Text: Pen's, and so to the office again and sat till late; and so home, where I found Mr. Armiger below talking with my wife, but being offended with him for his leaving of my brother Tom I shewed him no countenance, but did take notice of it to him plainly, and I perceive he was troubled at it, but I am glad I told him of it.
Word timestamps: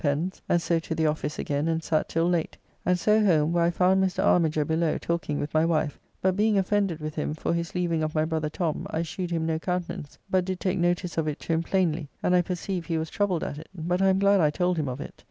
Pen's, 0.01 0.41
and 0.49 0.59
so 0.59 0.79
to 0.79 0.95
the 0.95 1.05
office 1.05 1.37
again 1.37 1.67
and 1.67 1.83
sat 1.83 2.09
till 2.09 2.27
late; 2.27 2.57
and 2.83 2.97
so 2.97 3.23
home, 3.23 3.51
where 3.53 3.65
I 3.65 3.69
found 3.69 4.03
Mr. 4.03 4.25
Armiger 4.25 4.65
below 4.65 4.97
talking 4.97 5.39
with 5.39 5.53
my 5.53 5.63
wife, 5.63 5.99
but 6.23 6.35
being 6.35 6.57
offended 6.57 6.99
with 6.99 7.13
him 7.13 7.35
for 7.35 7.53
his 7.53 7.75
leaving 7.75 8.01
of 8.01 8.15
my 8.15 8.25
brother 8.25 8.49
Tom 8.49 8.87
I 8.89 9.03
shewed 9.03 9.29
him 9.29 9.45
no 9.45 9.59
countenance, 9.59 10.17
but 10.27 10.43
did 10.43 10.59
take 10.59 10.79
notice 10.79 11.19
of 11.19 11.27
it 11.27 11.39
to 11.41 11.53
him 11.53 11.61
plainly, 11.61 12.09
and 12.23 12.35
I 12.35 12.41
perceive 12.41 12.87
he 12.87 12.97
was 12.97 13.11
troubled 13.11 13.43
at 13.43 13.59
it, 13.59 13.69
but 13.75 14.01
I 14.01 14.07
am 14.07 14.17
glad 14.17 14.41
I 14.41 14.49
told 14.49 14.75
him 14.77 14.89
of 14.89 14.99
it. 14.99 15.13